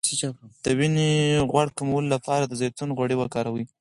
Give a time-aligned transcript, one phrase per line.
[0.63, 1.11] د وینې
[1.49, 3.65] غوړ کمولو لپاره د زیتون غوړي وکاروئ